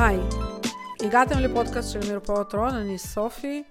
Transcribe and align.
היי, 0.00 0.18
הגעתם 1.00 1.38
לפודקאסט 1.38 1.92
של 1.92 2.12
מרפאות 2.12 2.54
רון, 2.54 2.74
אני 2.74 2.98
סופי, 2.98 3.62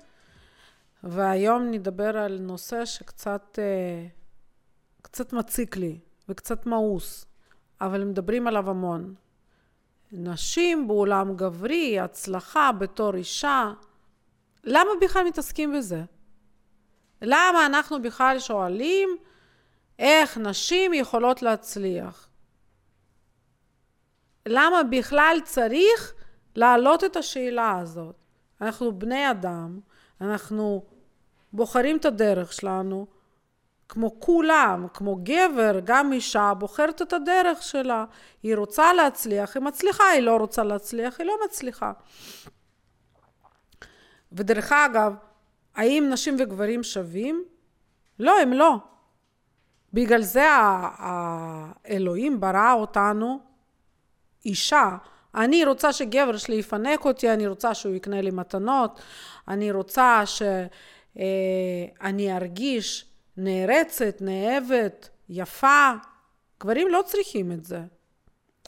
והיום 1.03 1.72
נדבר 1.72 2.17
על 2.17 2.38
נושא 2.41 2.86
שקצת 2.86 3.59
אה, 3.59 4.08
קצת 5.02 5.34
מציק 5.34 5.77
לי 5.77 6.00
וקצת 6.30 6.66
מאוס, 6.66 7.26
אבל 7.81 8.03
מדברים 8.03 8.48
עליו 8.48 8.70
המון. 8.70 9.16
נשים 10.12 10.88
בעולם 10.88 11.36
גברי, 11.36 12.00
הצלחה 12.00 12.72
בתור 12.72 13.16
אישה, 13.16 13.72
למה 14.64 14.89
בכלל 15.02 15.23
מתעסקים 15.28 15.73
בזה? 15.78 16.03
למה 17.22 17.66
אנחנו 17.66 18.02
בכלל 18.02 18.39
שואלים 18.39 19.09
איך 20.00 20.38
נשים 20.38 20.94
יכולות 20.94 21.41
להצליח? 21.41 22.30
למה 24.48 24.84
בכלל 24.84 25.38
צריך 25.44 26.14
להעלות 26.56 27.03
את 27.03 27.16
השאלה 27.16 27.78
הזאת? 27.80 28.16
אנחנו 28.62 29.00
בני 29.00 29.31
אדם, 29.31 29.80
אנחנו 30.22 30.86
בוחרים 31.53 31.98
את 31.98 32.06
הדרך 32.06 32.53
שלנו, 32.53 33.08
כמו 33.90 34.20
כולם, 34.20 34.88
כמו 34.94 35.20
גבר, 35.23 35.80
גם 35.84 36.14
אישה 36.14 36.53
בוחרת 36.53 37.02
את 37.02 37.14
הדרך 37.14 37.64
שלה. 37.64 38.06
היא 38.44 38.56
רוצה 38.56 38.94
להצליח, 38.94 39.56
היא 39.56 39.64
מצליחה, 39.64 40.03
היא 40.03 40.22
לא 40.22 40.38
רוצה 40.38 40.64
להצליח, 40.64 41.20
היא 41.20 41.28
לא 41.28 41.34
מצליחה. 41.45 41.92
ודרך 44.31 44.72
אגב, 44.72 45.14
האם 45.75 46.08
נשים 46.12 46.36
וגברים 46.40 46.84
שווים? 46.84 47.44
לא, 48.20 48.40
הם 48.40 48.53
לא. 48.53 48.75
בגלל 49.94 50.22
זה 50.22 50.48
האלוהים 50.98 52.40
ברא 52.40 52.73
אותנו 52.73 53.47
אישה. 54.48 54.98
אני 55.36 55.66
רוצה 55.66 55.94
שגבר 55.94 56.38
שלי 56.38 56.56
יפנק 56.56 57.06
אותי, 57.06 57.34
אני 57.34 57.48
רוצה 57.48 57.73
שהוא 57.73 57.95
יקנה 57.95 58.22
לי 58.22 58.31
מתנות, 58.31 59.00
אני 59.48 59.72
רוצה 59.72 60.23
שאני 60.26 62.36
ארגיש 62.36 63.06
נערצת, 63.38 64.18
נאהבת, 64.22 65.09
יפה. 65.30 65.92
גברים 66.59 66.88
לא 66.88 67.02
צריכים 67.06 67.52
את 67.52 67.66
זה. 67.66 67.81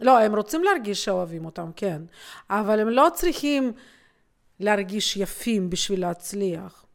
לא, 0.02 0.20
הם 0.20 0.36
רוצים 0.36 0.64
להרגיש 0.64 1.06
שאוהבים 1.06 1.46
אותם, 1.46 1.72
כן, 1.76 2.02
אבל 2.50 2.80
הם 2.80 2.90
לא 2.90 3.08
צריכים 3.14 3.72
להרגיש 4.60 5.18
יפים 5.18 5.70
בשביל 5.70 6.02
להצליח. 6.02 6.86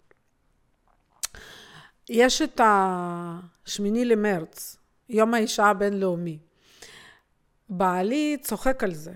יש 2.09 2.43
את 2.43 2.61
השמיני 2.65 4.05
למרץ, 4.05 4.77
יום 5.09 5.35
האישה 5.35 5.67
הבינלאומי. 5.67 6.39
בעלי 7.69 8.37
צוחק 8.43 8.85
על 8.85 8.95
זה. 8.95 9.13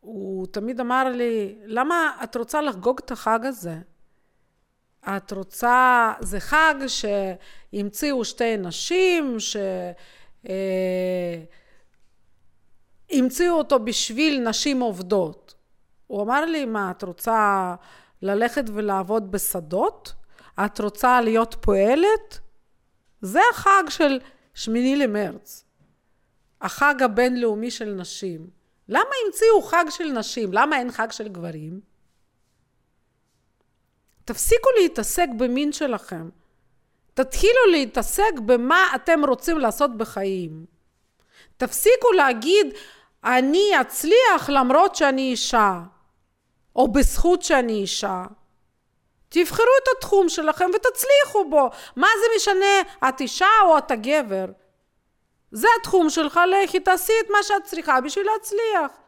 הוא 0.00 0.46
תמיד 0.46 0.80
אמר 0.80 1.08
לי, 1.08 1.58
למה 1.64 2.16
את 2.24 2.36
רוצה 2.36 2.60
לחגוג 2.60 3.00
את 3.04 3.10
החג 3.10 3.40
הזה? 3.42 3.76
את 5.08 5.32
רוצה, 5.32 6.12
זה 6.20 6.40
חג 6.40 6.74
שהמציאו 6.86 8.24
שתי 8.24 8.56
נשים, 8.56 9.36
שהמציאו 13.10 13.54
אותו 13.54 13.78
בשביל 13.78 14.48
נשים 14.48 14.80
עובדות. 14.80 15.54
הוא 16.06 16.22
אמר 16.22 16.44
לי, 16.44 16.64
מה, 16.64 16.90
את 16.90 17.02
רוצה 17.02 17.74
ללכת 18.22 18.64
ולעבוד 18.74 19.32
בשדות? 19.32 20.14
את 20.64 20.80
רוצה 20.80 21.20
להיות 21.20 21.56
פועלת? 21.60 22.38
זה 23.20 23.40
החג 23.52 23.82
של 23.88 24.20
שמיני 24.54 24.96
למרץ. 24.96 25.69
החג 26.60 27.02
הבינלאומי 27.02 27.70
של 27.70 27.94
נשים. 27.94 28.50
למה 28.88 29.10
המציאו 29.26 29.62
חג 29.62 29.84
של 29.90 30.12
נשים? 30.12 30.52
למה 30.52 30.78
אין 30.78 30.92
חג 30.92 31.10
של 31.10 31.28
גברים? 31.28 31.80
תפסיקו 34.24 34.68
להתעסק 34.80 35.26
במין 35.36 35.72
שלכם. 35.72 36.28
תתחילו 37.14 37.66
להתעסק 37.70 38.38
במה 38.44 38.92
אתם 38.94 39.24
רוצים 39.24 39.58
לעשות 39.58 39.96
בחיים. 39.96 40.64
תפסיקו 41.56 42.12
להגיד, 42.12 42.74
אני 43.24 43.70
אצליח 43.80 44.48
למרות 44.48 44.96
שאני 44.96 45.30
אישה, 45.30 45.80
או 46.76 46.92
בזכות 46.92 47.42
שאני 47.42 47.72
אישה. 47.72 48.24
תבחרו 49.28 49.66
את 49.82 49.88
התחום 49.96 50.28
שלכם 50.28 50.70
ותצליחו 50.74 51.50
בו. 51.50 51.70
מה 51.96 52.06
זה 52.20 52.26
משנה, 52.36 53.08
את 53.08 53.20
אישה 53.20 53.46
או 53.64 53.78
אתה 53.78 53.94
גבר? 53.96 54.44
זה 55.52 55.68
התחום 55.80 56.10
שלך, 56.10 56.40
לכי 56.64 56.80
תעשי 56.80 57.12
את 57.24 57.30
מה 57.30 57.38
שאת 57.42 57.64
צריכה 57.64 58.00
בשביל 58.00 58.26
להצליח. 58.26 59.00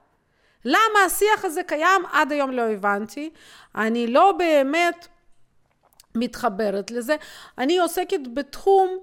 למה 0.64 1.04
השיח 1.06 1.44
הזה 1.44 1.62
קיים? 1.62 2.02
עד 2.12 2.32
היום 2.32 2.50
לא 2.50 2.62
הבנתי. 2.62 3.30
אני 3.74 4.06
לא 4.06 4.32
באמת 4.32 5.08
מתחברת 6.14 6.90
לזה. 6.90 7.16
אני 7.58 7.78
עוסקת 7.78 8.20
בתחום 8.34 8.98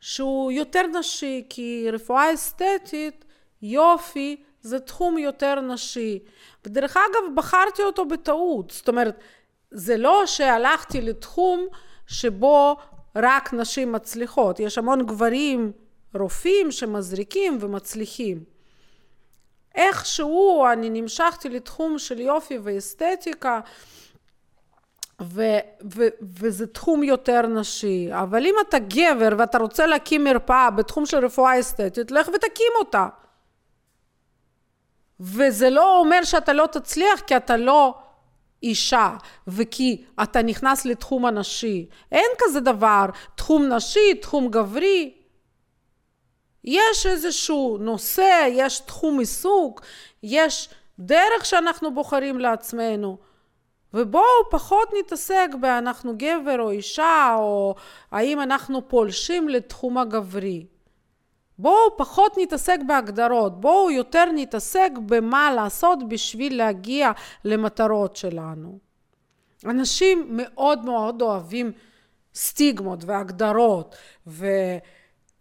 שהוא 0.00 0.52
יותר 0.52 0.86
נשי, 0.86 1.44
כי 1.50 1.86
רפואה 1.92 2.34
אסתטית, 2.34 3.24
יופי, 3.62 4.42
זה 4.62 4.80
תחום 4.80 5.18
יותר 5.18 5.60
נשי. 5.60 6.18
ודרך 6.64 6.96
אגב, 6.96 7.34
בחרתי 7.34 7.82
אותו 7.82 8.04
בטעות. 8.04 8.70
זאת 8.70 8.88
אומרת, 8.88 9.20
זה 9.70 9.96
לא 9.96 10.22
שהלכתי 10.26 11.00
לתחום 11.00 11.66
שבו 12.06 12.76
רק 13.16 13.52
נשים 13.52 13.92
מצליחות. 13.92 14.60
יש 14.60 14.78
המון 14.78 15.06
גברים 15.06 15.72
רופאים 16.14 16.70
שמזריקים 16.70 17.58
ומצליחים. 17.60 18.44
איכשהו 19.74 20.66
אני 20.72 20.90
נמשכתי 20.90 21.48
לתחום 21.48 21.98
של 21.98 22.20
יופי 22.20 22.58
ואסתטיקה 22.62 23.60
ו, 25.22 25.42
ו, 25.94 26.02
וזה 26.20 26.66
תחום 26.66 27.02
יותר 27.02 27.46
נשי. 27.46 28.08
אבל 28.12 28.46
אם 28.46 28.54
אתה 28.68 28.78
גבר 28.78 29.28
ואתה 29.38 29.58
רוצה 29.58 29.86
להקים 29.86 30.24
מרפאה 30.24 30.70
בתחום 30.70 31.06
של 31.06 31.24
רפואה 31.24 31.60
אסתטית, 31.60 32.10
לך 32.10 32.28
ותקים 32.28 32.72
אותה. 32.78 33.06
וזה 35.20 35.70
לא 35.70 35.98
אומר 35.98 36.24
שאתה 36.24 36.52
לא 36.52 36.66
תצליח 36.72 37.20
כי 37.20 37.36
אתה 37.36 37.56
לא 37.56 37.94
אישה 38.62 39.16
וכי 39.46 40.04
אתה 40.22 40.42
נכנס 40.42 40.84
לתחום 40.84 41.26
הנשי. 41.26 41.86
אין 42.12 42.30
כזה 42.38 42.60
דבר, 42.60 43.06
תחום 43.34 43.72
נשי, 43.72 44.14
תחום 44.14 44.48
גברי. 44.48 45.21
יש 46.64 47.06
איזשהו 47.06 47.78
נושא, 47.80 48.46
יש 48.48 48.80
תחום 48.80 49.18
עיסוק, 49.18 49.80
יש 50.22 50.68
דרך 50.98 51.44
שאנחנו 51.44 51.94
בוחרים 51.94 52.40
לעצמנו. 52.40 53.18
ובואו 53.94 54.50
פחות 54.50 54.88
נתעסק 54.98 55.48
באנחנו 55.60 56.12
גבר 56.16 56.60
או 56.60 56.70
אישה, 56.70 57.34
או 57.38 57.74
האם 58.10 58.40
אנחנו 58.40 58.88
פולשים 58.88 59.48
לתחום 59.48 59.98
הגברי. 59.98 60.66
בואו 61.58 61.96
פחות 61.96 62.38
נתעסק 62.38 62.78
בהגדרות, 62.86 63.60
בואו 63.60 63.90
יותר 63.90 64.24
נתעסק 64.34 64.90
במה 65.06 65.52
לעשות 65.54 66.08
בשביל 66.08 66.56
להגיע 66.56 67.10
למטרות 67.44 68.16
שלנו. 68.16 68.78
אנשים 69.64 70.28
מאוד 70.30 70.84
מאוד 70.84 71.22
אוהבים 71.22 71.72
סטיגמות 72.34 73.04
והגדרות, 73.04 73.96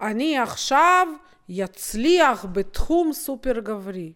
ואני 0.02 0.38
עכשיו 0.38 1.08
יצליח 1.50 2.46
בתחום 2.52 3.14
סופר 3.14 3.60
גברי. 3.60 4.14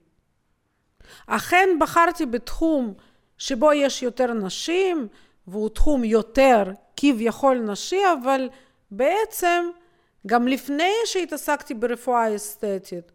אכן 1.28 1.70
בחרתי 1.80 2.26
בתחום 2.26 2.94
שבו 3.38 3.74
יש 3.74 4.04
יותר 4.04 4.34
נשים, 4.34 5.08
והוא 5.48 5.70
תחום 5.70 6.04
יותר 6.04 6.64
כביכול 6.98 7.58
נשי, 7.58 8.02
אבל 8.22 8.50
בעצם 8.92 9.70
גם 10.28 10.48
לפני 10.48 10.92
שהתעסקתי 11.06 11.74
ברפואה 11.74 12.36
אסתטית, 12.36 13.12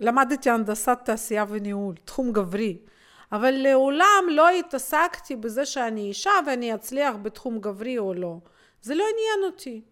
למדתי 0.00 0.50
הנדסת 0.50 0.98
תעשייה 1.04 1.44
וניהול, 1.48 1.94
תחום 2.04 2.32
גברי, 2.32 2.78
אבל 3.32 3.50
לעולם 3.50 4.24
לא 4.30 4.48
התעסקתי 4.48 5.36
בזה 5.36 5.66
שאני 5.66 6.00
אישה 6.00 6.30
ואני 6.46 6.74
אצליח 6.74 7.14
בתחום 7.22 7.60
גברי 7.60 7.98
או 7.98 8.14
לא. 8.14 8.36
זה 8.82 8.94
לא 8.94 9.04
עניין 9.04 9.52
אותי. 9.52 9.82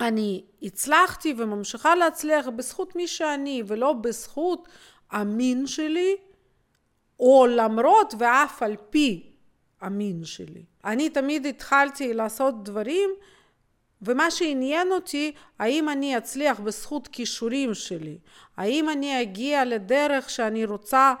אני 0.00 0.44
הצלחתי 0.62 1.34
וממשיכה 1.36 1.94
להצליח 1.94 2.48
בזכות 2.48 2.96
מי 2.96 3.08
שאני 3.08 3.62
ולא 3.66 3.92
בזכות 3.92 4.68
המין 5.10 5.66
שלי 5.66 6.16
או 7.20 7.46
למרות 7.46 8.14
ואף 8.18 8.62
על 8.62 8.76
פי 8.90 9.32
המין 9.80 10.24
שלי. 10.24 10.64
אני 10.84 11.10
תמיד 11.10 11.46
התחלתי 11.46 12.14
לעשות 12.14 12.64
דברים 12.64 13.10
ומה 14.02 14.30
שעניין 14.30 14.92
אותי, 14.92 15.32
האם 15.58 15.88
אני 15.88 16.18
אצליח 16.18 16.60
בזכות 16.60 17.08
כישורים 17.08 17.74
שלי, 17.74 18.18
האם 18.56 18.88
אני 18.88 19.22
אגיע 19.22 19.64
לדרך 19.64 20.30
שאני 20.30 20.64
רוצה 20.64 21.14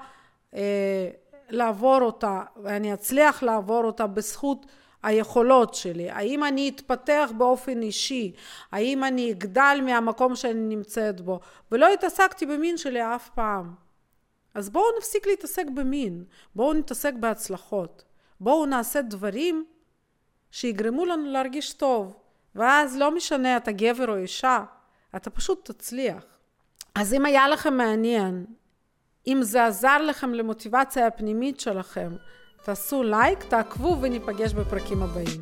אה, 0.54 1.08
לעבור 1.48 2.00
אותה, 2.02 2.42
ואני 2.62 2.94
אצליח 2.94 3.42
לעבור 3.42 3.84
אותה 3.84 4.06
בזכות 4.06 4.66
היכולות 5.02 5.74
שלי, 5.74 6.10
האם 6.10 6.44
אני 6.44 6.68
אתפתח 6.68 7.30
באופן 7.36 7.82
אישי, 7.82 8.32
האם 8.72 9.04
אני 9.04 9.32
אגדל 9.32 9.78
מהמקום 9.84 10.36
שאני 10.36 10.76
נמצאת 10.76 11.20
בו, 11.20 11.40
ולא 11.72 11.92
התעסקתי 11.92 12.46
במין 12.46 12.76
שלי 12.76 13.02
אף 13.02 13.30
פעם. 13.34 13.74
אז 14.54 14.70
בואו 14.70 14.84
נפסיק 14.98 15.26
להתעסק 15.26 15.64
במין, 15.74 16.24
בואו 16.54 16.72
נתעסק 16.72 17.12
בהצלחות. 17.20 18.04
בואו 18.40 18.66
נעשה 18.66 19.02
דברים 19.02 19.64
שיגרמו 20.50 21.06
לנו 21.06 21.32
להרגיש 21.32 21.72
טוב. 21.72 22.16
ואז 22.56 22.96
לא 22.96 23.14
משנה 23.14 23.56
אתה 23.56 23.72
גבר 23.72 24.08
או 24.08 24.16
אישה, 24.16 24.64
אתה 25.16 25.30
פשוט 25.30 25.70
תצליח. 25.70 26.24
אז 26.94 27.14
אם 27.14 27.26
היה 27.26 27.48
לכם 27.48 27.76
מעניין, 27.76 28.46
אם 29.26 29.38
זה 29.42 29.66
עזר 29.66 29.98
לכם 29.98 30.34
למוטיבציה 30.34 31.06
הפנימית 31.06 31.60
שלכם, 31.60 32.12
תעשו 32.66 33.02
לייק, 33.02 33.42
תעקבו 33.42 33.98
וניפגש 34.00 34.52
בפרקים 34.52 35.02
הבאים. 35.02 35.40